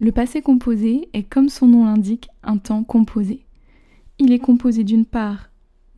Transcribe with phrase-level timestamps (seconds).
[0.00, 3.46] Le passé composé est, comme son nom l'indique, un temps composé.
[4.18, 5.50] Il est composé d'une part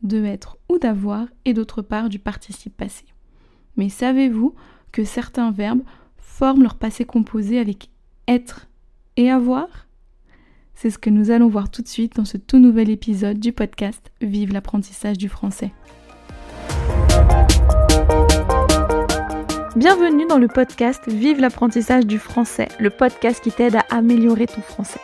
[0.03, 3.05] de être ou d'avoir et d'autre part du participe passé.
[3.75, 4.53] Mais savez-vous
[4.91, 5.81] que certains verbes
[6.17, 7.89] forment leur passé composé avec
[8.27, 8.67] être
[9.15, 9.87] et avoir?
[10.75, 13.51] C'est ce que nous allons voir tout de suite dans ce tout nouvel épisode du
[13.51, 15.73] podcast Vive l'apprentissage du français.
[19.77, 24.63] Bienvenue dans le podcast Vive l'apprentissage du français, le podcast qui t'aide à améliorer ton
[24.63, 24.99] français.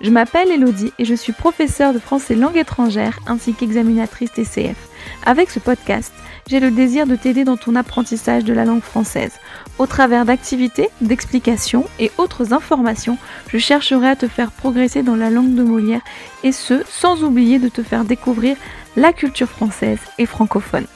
[0.00, 4.88] Je m'appelle Elodie et je suis professeure de français langue étrangère ainsi qu'examinatrice TCF.
[5.24, 6.12] Avec ce podcast,
[6.48, 9.38] j'ai le désir de t'aider dans ton apprentissage de la langue française.
[9.78, 15.30] Au travers d'activités, d'explications et autres informations, je chercherai à te faire progresser dans la
[15.30, 16.02] langue de Molière
[16.42, 18.56] et ce, sans oublier de te faire découvrir
[18.96, 20.86] la culture française et francophone.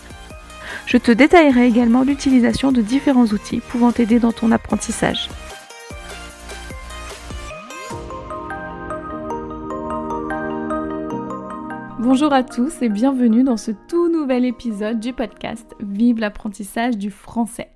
[0.86, 5.28] Je te détaillerai également l'utilisation de différents outils pouvant t'aider dans ton apprentissage.
[11.98, 17.10] Bonjour à tous et bienvenue dans ce tout nouvel épisode du podcast Vive l'apprentissage du
[17.10, 17.70] français.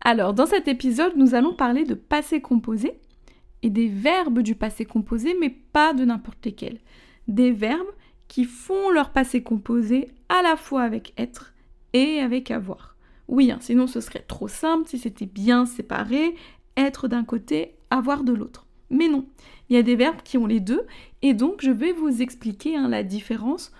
[0.00, 2.98] Alors, dans cet épisode, nous allons parler de passé composé
[3.62, 6.78] et des verbes du passé composé, mais pas de n'importe lesquels.
[7.28, 7.78] Des verbes
[8.28, 11.52] qui font leur passé composé à la fois avec être
[11.92, 12.96] et avec avoir.
[13.28, 16.34] Oui, hein, sinon ce serait trop simple si c'était bien séparé,
[16.76, 18.66] être d'un côté, avoir de l'autre.
[18.90, 19.26] Mais non,
[19.68, 20.82] il y a des verbes qui ont les deux,
[21.22, 23.72] et donc je vais vous expliquer hein, la différence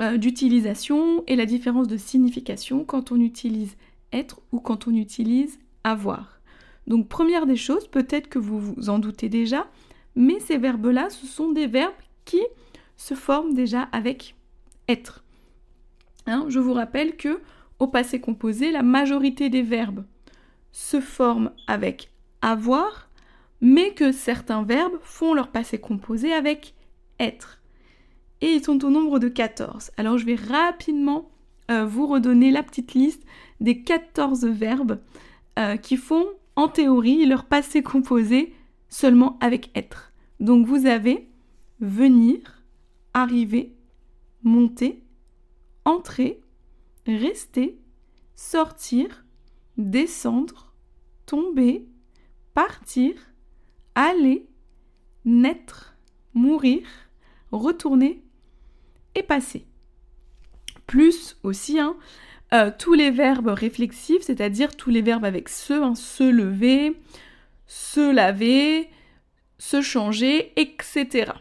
[0.00, 3.76] euh, d'utilisation et la différence de signification quand on utilise
[4.12, 6.40] être ou quand on utilise avoir.
[6.86, 9.68] Donc première des choses, peut-être que vous vous en doutez déjà,
[10.16, 11.92] mais ces verbes-là, ce sont des verbes
[12.24, 12.40] qui
[12.96, 14.34] se forment déjà avec
[14.88, 15.24] être.
[16.30, 17.40] Hein, je vous rappelle que
[17.80, 20.04] au passé composé, la majorité des verbes
[20.70, 23.10] se forment avec avoir,
[23.60, 26.74] mais que certains verbes font leur passé composé avec
[27.18, 27.60] être.
[28.42, 29.90] Et ils sont au nombre de 14.
[29.96, 31.32] Alors je vais rapidement
[31.68, 33.24] euh, vous redonner la petite liste
[33.60, 35.00] des 14 verbes
[35.58, 38.54] euh, qui font en théorie leur passé composé
[38.88, 40.12] seulement avec être.
[40.38, 41.26] Donc vous avez
[41.80, 42.62] venir,
[43.14, 43.74] arriver,
[44.44, 45.02] monter,
[45.84, 46.40] entrer,
[47.06, 47.78] rester,
[48.34, 49.24] sortir,
[49.76, 50.72] descendre,
[51.26, 51.86] tomber,
[52.54, 53.14] partir,
[53.94, 54.46] aller,
[55.24, 55.96] naître,
[56.34, 56.86] mourir,
[57.52, 58.22] retourner
[59.14, 59.66] et passer.
[60.86, 61.96] Plus aussi, hein,
[62.52, 66.96] euh, tous les verbes réflexifs, c'est-à-dire tous les verbes avec se, hein, se lever,
[67.66, 68.90] se laver,
[69.58, 71.32] se changer, etc.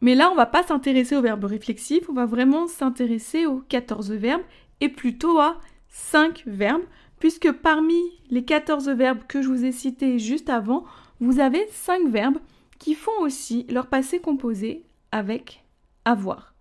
[0.00, 4.12] Mais là, on va pas s'intéresser aux verbes réflexifs, on va vraiment s'intéresser aux 14
[4.12, 4.42] verbes
[4.80, 6.84] et plutôt à 5 verbes,
[7.18, 8.00] puisque parmi
[8.30, 10.84] les 14 verbes que je vous ai cités juste avant,
[11.20, 12.38] vous avez 5 verbes
[12.78, 15.64] qui font aussi leur passé composé avec
[16.06, 16.54] avoir.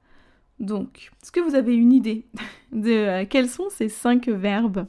[0.60, 2.26] Donc, est-ce que vous avez une idée
[2.74, 4.86] de euh, quels sont ces 5 verbes?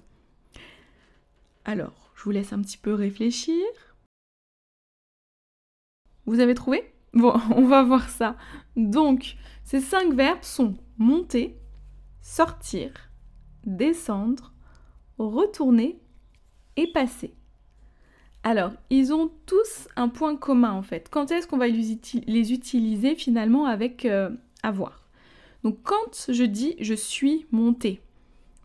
[1.65, 3.65] Alors, je vous laisse un petit peu réfléchir.
[6.27, 6.93] Vous avez trouvé?
[7.12, 8.37] Bon, on va voir ça.
[8.76, 11.59] Donc, ces cinq verbes sont monter,
[12.21, 12.93] sortir,
[13.65, 14.53] descendre,
[15.19, 16.00] retourner
[16.76, 17.34] et passer.
[18.43, 21.09] Alors, ils ont tous un point commun en fait.
[21.10, 24.31] Quand est-ce qu'on va les utiliser finalement avec euh,
[24.62, 25.09] avoir?
[25.62, 28.00] Donc, quand je dis je suis monté,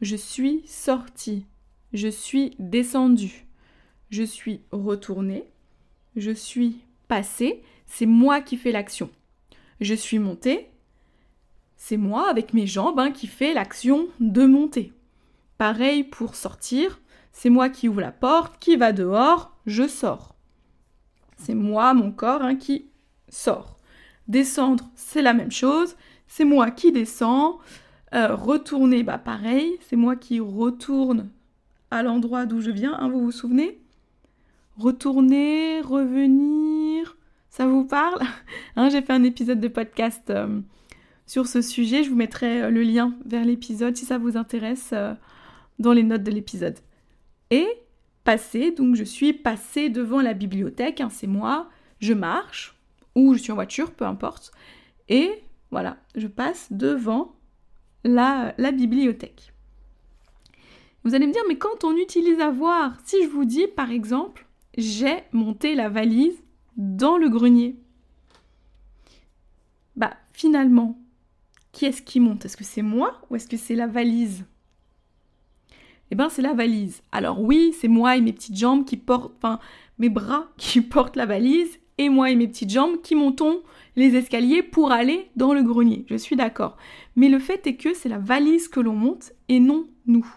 [0.02, 1.46] je suis sorti,
[1.94, 3.48] je suis descendu,
[4.12, 5.44] je suis retourné,
[6.16, 6.80] je suis
[7.10, 9.10] passé, c'est moi qui fais l'action.
[9.82, 10.70] Je suis monté,
[11.78, 14.94] c'est moi avec mes jambes hein, qui fais l'action de monter.
[15.58, 17.00] Pareil pour sortir,
[17.32, 20.36] c'est moi qui ouvre la porte, qui va dehors, je sors.
[21.38, 22.88] C'est moi, mon corps, hein, qui
[23.30, 23.78] sort.
[24.28, 25.96] Descendre, c'est la même chose,
[26.28, 27.60] c'est moi qui descends.
[28.14, 31.30] Euh, retourner, bah pareil, c'est moi qui retourne
[31.92, 33.80] à l'endroit d'où je viens, hein, vous vous souvenez?
[34.78, 36.65] Retourner, revenir,
[37.56, 38.20] ça vous parle
[38.76, 40.60] hein, J'ai fait un épisode de podcast euh,
[41.26, 42.04] sur ce sujet.
[42.04, 45.14] Je vous mettrai euh, le lien vers l'épisode si ça vous intéresse euh,
[45.80, 46.78] dans les notes de l'épisode.
[47.52, 47.66] Et
[48.26, 51.70] passer, donc je suis passé devant la bibliothèque, hein, c'est moi,
[52.02, 52.76] je marche,
[53.16, 54.52] ou je suis en voiture, peu importe.
[55.08, 55.32] Et
[55.72, 57.36] voilà, je passe devant
[58.04, 59.54] la bibliothèque.
[61.06, 64.46] Vous allez me dire, mais quand on utilise avoir, si je vous dis par exemple,
[64.78, 66.45] j'ai monté la valise
[66.78, 67.76] dans le grenier.
[69.96, 70.98] Bah finalement,
[71.72, 72.46] qui est-ce qui monte?
[72.46, 74.46] Est-ce que c'est moi ou est-ce que c'est la valise?
[76.12, 77.02] Eh ben c'est la valise.
[77.12, 79.60] Alors oui, c'est moi et mes petites jambes qui portent, enfin
[80.00, 83.62] mes bras qui portent la valise et moi et mes petites jambes qui montons
[83.96, 86.06] les escaliers pour aller dans le grenier.
[86.10, 86.78] Je suis d'accord.
[87.16, 90.28] Mais le fait est que c'est la valise que l'on monte et non nous.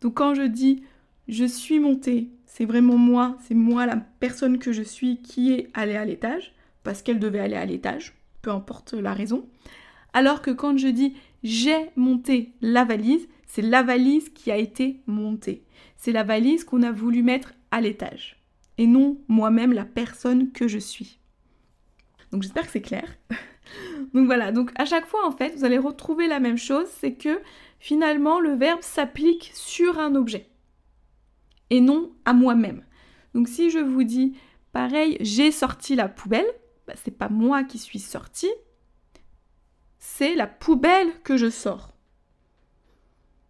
[0.00, 0.82] Donc quand je dis
[1.28, 5.70] je suis montée, c'est vraiment moi, c'est moi la personne que je suis qui est
[5.74, 9.48] allée à l'étage, parce qu'elle devait aller à l'étage, peu importe la raison.
[10.12, 15.00] Alors que quand je dis j'ai monté la valise, c'est la valise qui a été
[15.06, 15.64] montée.
[15.96, 18.36] C'est la valise qu'on a voulu mettre à l'étage.
[18.78, 21.18] Et non moi-même la personne que je suis.
[22.32, 23.16] Donc j'espère que c'est clair.
[24.14, 27.14] donc voilà, donc à chaque fois en fait, vous allez retrouver la même chose, c'est
[27.14, 27.40] que
[27.78, 30.48] finalement le verbe s'applique sur un objet
[31.70, 32.84] et non à moi-même.
[33.34, 34.36] Donc si je vous dis
[34.72, 36.46] pareil, j'ai sorti la poubelle,
[36.86, 38.48] bah, c'est pas moi qui suis sorti,
[39.98, 41.92] c'est la poubelle que je sors.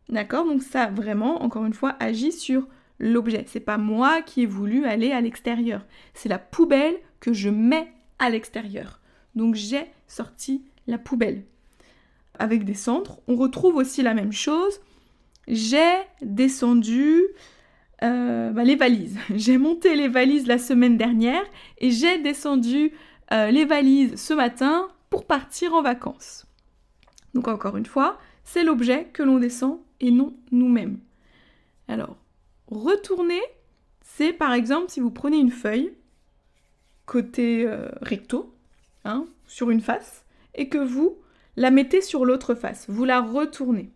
[0.08, 0.44] D'accord?
[0.44, 2.68] Donc ça vraiment, encore une fois, agit sur
[2.98, 3.44] l'objet.
[3.48, 5.84] C'est pas moi qui ai voulu aller à l'extérieur.
[6.12, 9.00] C'est la poubelle que je mets à l'extérieur.
[9.34, 11.44] Donc j'ai sorti la poubelle.
[12.38, 14.80] Avec descendre, on retrouve aussi la même chose.
[15.48, 17.22] J'ai descendu
[18.04, 19.18] euh, bah, les valises.
[19.34, 21.44] J'ai monté les valises la semaine dernière
[21.78, 22.92] et j'ai descendu
[23.32, 26.46] euh, les valises ce matin pour partir en vacances.
[27.34, 30.98] Donc encore une fois, c'est l'objet que l'on descend et non nous-mêmes.
[31.88, 32.16] Alors,
[32.66, 33.40] retourner,
[34.02, 35.92] c'est par exemple si vous prenez une feuille
[37.06, 38.54] côté euh, recto,
[39.04, 40.24] hein, sur une face,
[40.54, 41.18] et que vous
[41.56, 43.90] la mettez sur l'autre face, vous la retournez.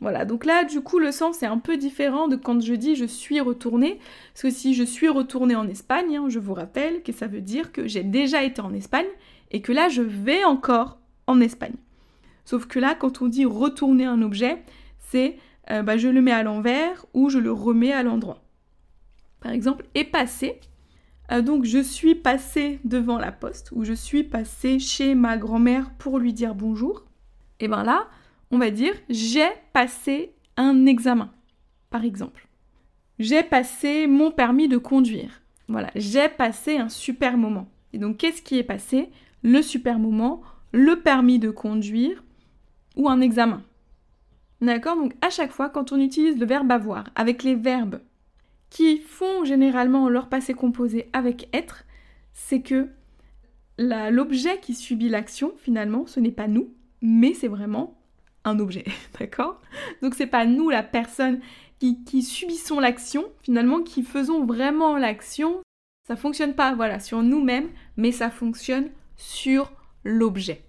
[0.00, 2.96] Voilà, donc là, du coup, le sens est un peu différent de quand je dis
[2.96, 3.98] je suis retournée.
[4.32, 7.40] Parce que si je suis retournée en Espagne, hein, je vous rappelle que ça veut
[7.40, 9.06] dire que j'ai déjà été en Espagne
[9.50, 11.76] et que là, je vais encore en Espagne.
[12.44, 14.62] Sauf que là, quand on dit retourner un objet,
[14.98, 15.38] c'est
[15.70, 18.42] euh, bah, je le mets à l'envers ou je le remets à l'endroit.
[19.40, 20.60] Par exemple, est passé.
[21.32, 25.90] Euh, donc, je suis passé devant la poste ou je suis passé chez ma grand-mère
[25.98, 27.04] pour lui dire bonjour.
[27.60, 28.08] Et bien là,
[28.50, 31.30] on va dire j'ai passé un examen,
[31.90, 32.46] par exemple.
[33.18, 35.40] J'ai passé mon permis de conduire.
[35.68, 37.66] Voilà, j'ai passé un super moment.
[37.92, 39.10] Et donc, qu'est-ce qui est passé?
[39.42, 42.22] Le super moment, le permis de conduire
[42.96, 43.62] ou un examen.
[44.60, 44.96] D'accord?
[44.96, 48.00] Donc, à chaque fois, quand on utilise le verbe avoir avec les verbes
[48.70, 51.84] qui font généralement leur passé composé avec être,
[52.32, 52.88] c'est que
[53.78, 56.70] l'objet qui subit l'action, finalement, ce n'est pas nous,
[57.02, 57.96] mais c'est vraiment
[58.46, 58.84] un objet,
[59.20, 59.60] d'accord?
[60.02, 61.40] Donc c'est pas nous la personne
[61.78, 65.60] qui, subissons l'action, finalement, qui faisons vraiment l'action.
[66.06, 69.72] Ça fonctionne pas, voilà, sur nous-mêmes, mais ça fonctionne sur
[70.04, 70.62] l'objet.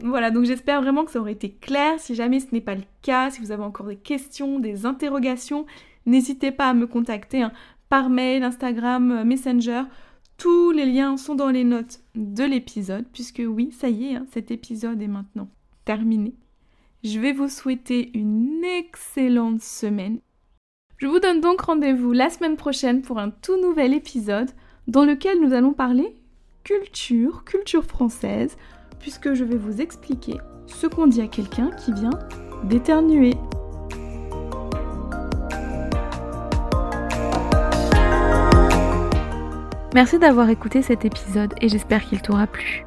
[0.00, 1.98] Voilà, donc j'espère vraiment que ça aurait été clair.
[1.98, 5.66] Si jamais ce n'est pas le cas, si vous avez encore des questions, des interrogations,
[6.06, 7.52] n'hésitez pas à me contacter hein,
[7.88, 9.82] par mail, Instagram, euh, Messenger.
[10.38, 14.26] Tous les liens sont dans les notes de l'épisode, puisque oui, ça y est, hein,
[14.32, 15.48] cet épisode est maintenant
[15.84, 16.34] terminé.
[17.04, 20.20] Je vais vous souhaiter une excellente semaine.
[20.98, 24.50] Je vous donne donc rendez-vous la semaine prochaine pour un tout nouvel épisode
[24.86, 26.14] dans lequel nous allons parler
[26.64, 28.56] culture, culture française,
[29.00, 32.18] puisque je vais vous expliquer ce qu'on dit à quelqu'un qui vient
[32.64, 33.34] d'éternuer.
[39.94, 42.86] Merci d'avoir écouté cet épisode et j'espère qu'il t'aura plu.